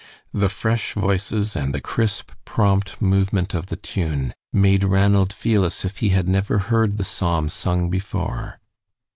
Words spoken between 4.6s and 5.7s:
Ranald feel